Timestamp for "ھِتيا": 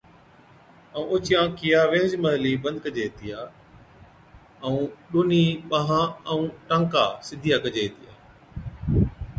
3.07-3.39, 7.87-8.13